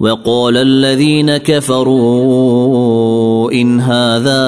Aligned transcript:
وقال 0.00 0.56
الذين 0.56 1.36
كفروا 1.36 3.52
إن 3.52 3.80
هذا 3.80 4.44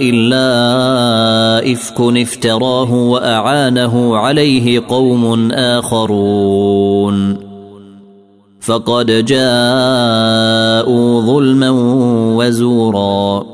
إلا 0.00 1.72
إفك 1.72 2.00
افتراه 2.00 2.94
وأعانه 2.94 4.16
عليه 4.16 4.82
قوم 4.88 5.52
آخرون. 5.52 7.36
فقد 8.60 9.06
جاءوا 9.06 11.20
ظلما 11.20 11.70
وزورا. 12.36 13.53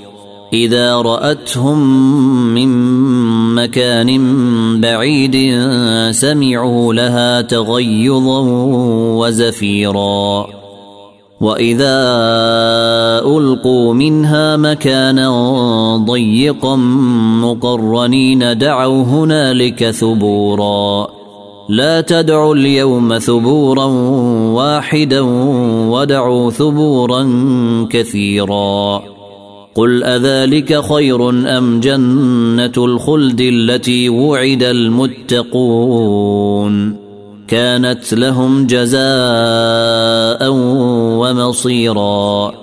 إذا 0.53 0.95
رأتهم 0.95 1.79
من 2.53 2.69
مكان 3.55 4.21
بعيد 4.81 5.35
سمعوا 6.11 6.93
لها 6.93 7.41
تغيظا 7.41 8.39
وزفيرا. 9.19 10.47
وإذا 11.41 11.97
ألقوا 13.25 13.93
منها 13.93 14.57
مكانا 14.57 15.29
ضيقا 15.97 16.75
مقرنين 17.41 18.57
دعوا 18.57 19.03
هنالك 19.03 19.89
ثبورا. 19.89 21.07
لا 21.69 22.01
تدعوا 22.01 22.55
اليوم 22.55 23.17
ثبورا 23.17 23.85
واحدا 24.53 25.21
ودعوا 25.89 26.51
ثبورا 26.51 27.27
كثيرا. 27.89 29.10
قل 29.75 30.03
أذلك 30.03 30.93
خير 30.93 31.29
أم 31.29 31.79
جنة 31.79 32.71
الخلد 32.77 33.41
التي 33.41 34.09
وعد 34.09 34.63
المتقون؟ 34.63 36.31
كانت 37.47 38.13
لهم 38.13 38.67
جزاء 38.67 40.49
ومصيرا. 41.21 42.53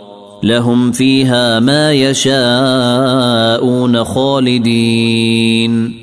لهم 0.43 0.93
فيها 0.93 1.61
ما 1.61 1.93
يشاءون 1.93 4.05
خالدين. 4.05 5.95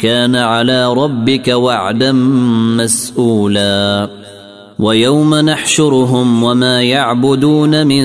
كان 0.00 0.36
على 0.36 0.92
ربك 0.92 1.48
وعدا 1.48 2.12
مسؤولا. 2.76 4.21
ويوم 4.82 5.34
نحشرهم 5.34 6.42
وما 6.42 6.82
يعبدون 6.82 7.86
من 7.86 8.04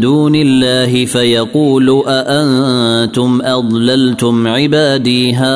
دون 0.00 0.34
الله 0.34 1.04
فيقول 1.04 2.02
أأنتم 2.06 3.40
أضللتم 3.42 4.46
عبادي 4.46 5.34
هؤلاء 5.34 5.48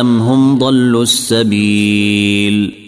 أم 0.00 0.20
هم 0.20 0.58
ضلوا 0.58 1.02
السبيل 1.02 2.87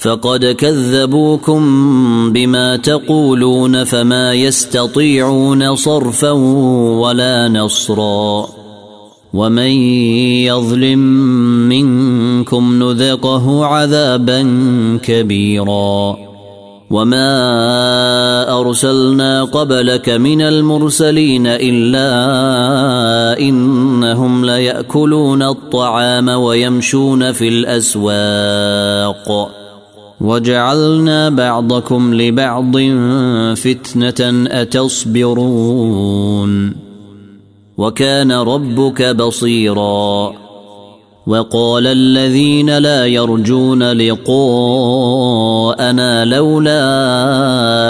فقد 0.00 0.44
كذبوكم 0.44 1.62
بما 2.32 2.76
تقولون 2.76 3.84
فما 3.84 4.34
يستطيعون 4.34 5.76
صرفا 5.76 6.30
ولا 7.00 7.48
نصرا 7.48 8.46
ومن 9.34 9.70
يظلم 10.48 10.98
منكم 11.68 12.82
نذقه 12.82 13.64
عذابا 13.64 14.42
كبيرا 15.02 16.16
وما 16.90 17.30
أرسلنا 18.60 19.44
قبلك 19.44 20.08
من 20.08 20.42
المرسلين 20.42 21.46
إلا 21.46 22.08
إنهم 23.38 24.44
ليأكلون 24.44 25.42
الطعام 25.42 26.28
ويمشون 26.28 27.32
في 27.32 27.48
الأسواق 27.48 29.59
وجعلنا 30.20 31.28
بعضكم 31.28 32.14
لبعض 32.14 32.76
فتنة 33.56 34.46
أتصبرون. 34.50 36.50
وكان 37.78 38.32
ربك 38.32 39.02
بصيرا. 39.02 40.32
وقال 41.26 41.86
الذين 41.86 42.78
لا 42.78 43.06
يرجون 43.06 43.92
لقاءنا 43.92 44.64
لولا 46.24 46.84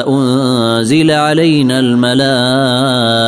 أنزل 0.08 1.10
علينا 1.10 1.80
الملائكة 1.80 3.20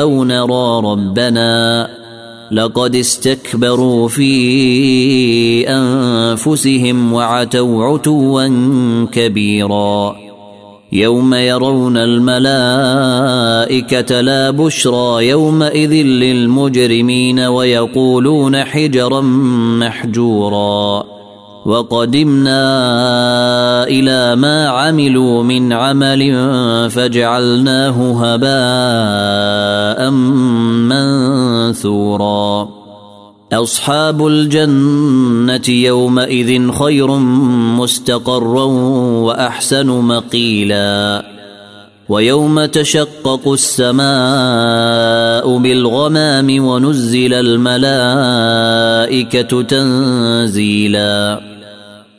أو 0.00 0.24
نرى 0.24 0.80
ربنا. 0.84 1.99
لقد 2.52 2.96
استكبروا 2.96 4.08
في 4.08 5.68
أنفسهم 5.68 7.12
وعتوا 7.12 7.84
عتوا 7.84 8.46
كبيرا. 9.12 10.16
يوم 10.92 11.34
يرون 11.34 11.96
الملائكة 11.96 13.00
لا 14.20 14.50
بشرى 14.50 15.28
يومئذ 15.28 15.92
للمجرمين 15.92 17.40
ويقولون 17.40 18.64
حجرا 18.64 19.20
محجورا. 19.80 21.19
وقدمنا 21.66 22.62
إلى 23.84 24.36
ما 24.36 24.68
عملوا 24.68 25.42
من 25.42 25.72
عمل 25.72 26.50
فجعلناه 26.90 28.24
هباء 28.24 30.10
منثورا. 31.70 32.68
أصحاب 33.52 34.26
الجنة 34.26 35.68
يومئذ 35.68 36.72
خير 36.72 37.16
مستقرا 37.78 38.64
وأحسن 39.24 39.86
مقيلا. 39.86 41.24
ويوم 42.08 42.64
تشقق 42.64 43.52
السماء 43.52 45.58
بالغمام 45.58 46.64
ونزل 46.64 47.34
الملائكة 47.34 48.22
تنزيلا. 49.62 51.49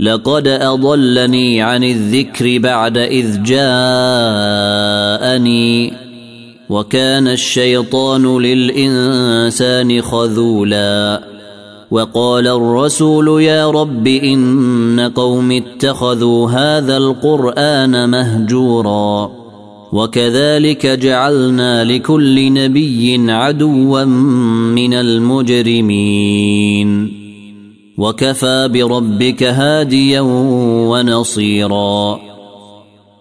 لقد 0.00 0.48
أضلني 0.48 1.62
عن 1.62 1.84
الذكر 1.84 2.58
بعد 2.58 2.98
إذ 2.98 3.42
جاءني 3.42 3.66
وكان 6.68 7.28
الشيطان 7.28 8.38
للإنسان 8.38 10.02
خذولا 10.02 11.22
وقال 11.90 12.46
الرسول 12.48 13.42
يا 13.42 13.70
رب 13.70 14.06
إن 14.06 15.12
قوم 15.14 15.52
اتخذوا 15.52 16.50
هذا 16.50 16.96
القرآن 16.96 18.10
مهجورا 18.10 19.30
وكذلك 19.92 20.86
جعلنا 20.86 21.84
لكل 21.84 22.52
نبي 22.52 23.32
عدوا 23.32 24.04
من 24.04 24.94
المجرمين 24.94 26.46
وكفى 27.98 28.68
بربك 28.72 29.42
هاديا 29.42 30.20
ونصيرا. 30.90 32.18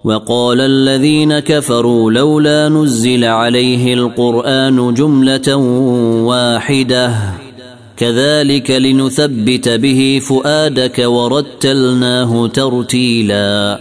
وقال 0.04 0.62
الذين 0.62 1.40
كفروا 1.40 2.12
لولا 2.12 2.70
نزل 2.70 3.26
عليه 3.26 3.94
القرآن 3.94 4.94
جملة 4.94 5.56
واحدة. 6.26 7.12
كذلك 7.98 8.72
لنثبت 8.72 9.70
به 9.70 10.22
فؤادك 10.24 11.04
ورتلناه 11.06 12.48
ترتيلا. 12.48 13.80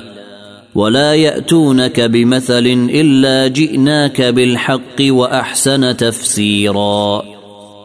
ولا 0.75 1.14
يأتونك 1.14 2.00
بمثل 2.00 2.88
إلا 2.91 3.49
جئناك 3.49 4.23
بالحق 4.23 5.00
وأحسن 5.00 5.96
تفسيرا. 5.96 7.33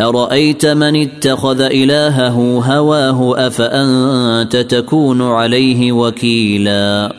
أرأيت 0.00 0.66
من 0.66 0.96
اتخذ 0.96 1.60
إلهه 1.60 2.62
هواه 2.64 3.46
أفأنت 3.46 4.56
تكون 4.56 5.22
عليه 5.22 5.92
وكيلا؟ 5.92 7.12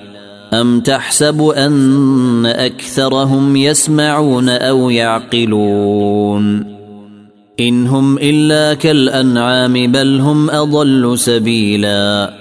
أم 0.53 0.79
تحسب 0.79 1.41
أن 1.41 2.45
أكثرهم 2.45 3.55
يسمعون 3.55 4.49
أو 4.49 4.89
يعقلون؟ 4.89 6.65
إن 7.59 7.87
هم 7.87 8.17
إلا 8.17 8.73
كالأنعام 8.73 9.91
بل 9.91 10.19
هم 10.19 10.49
أضل 10.49 11.19
سبيلا. 11.19 12.40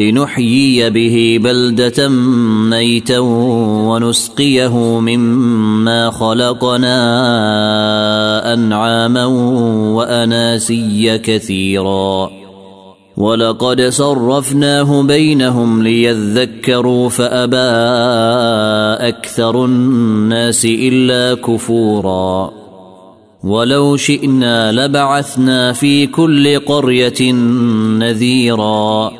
لنحيي 0.00 0.90
به 0.90 1.38
بلدة 1.42 2.08
ميتا 2.70 3.18
ونسقيه 3.88 5.00
مما 5.00 6.10
خلقنا 6.10 6.94
أنعاما 8.54 9.24
وأناسيا 9.94 11.16
كثيرا. 11.16 12.30
ولقد 13.16 13.80
صرفناه 13.82 15.02
بينهم 15.02 15.82
ليذكروا 15.82 17.08
فأبى 17.08 17.56
أكثر 19.08 19.64
الناس 19.64 20.64
إلا 20.64 21.34
كفورا. 21.34 22.50
ولو 23.44 23.96
شئنا 23.96 24.72
لبعثنا 24.72 25.72
في 25.72 26.06
كل 26.06 26.58
قرية 26.58 27.32
نذيرا. 27.98 29.19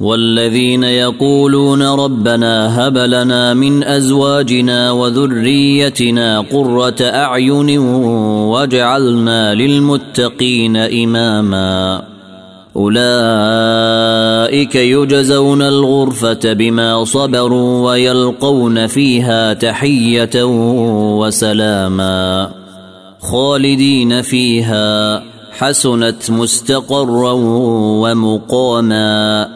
والذين 0.00 0.84
يقولون 0.84 1.82
ربنا 1.82 2.86
هب 2.86 2.98
لنا 2.98 3.54
من 3.54 3.84
أزواجنا 3.84 4.90
وذريتنا 4.90 6.40
قرة 6.40 6.96
أعين 7.00 7.78
واجعلنا 8.48 9.54
للمتقين 9.54 10.76
إماما. 10.76 12.02
أولئك 12.76 12.96
يجزون 14.74 15.62
الغرفة 15.62 16.52
بما 16.52 17.04
صبروا 17.04 17.90
ويلقون 17.90 18.86
فيها 18.86 19.52
تحية 19.52 20.44
وسلاما. 21.18 22.50
خالدين 23.20 24.22
فيها 24.22 25.22
حسنت 25.58 26.30
مستقرا 26.30 27.32
ومقاما. 28.02 29.55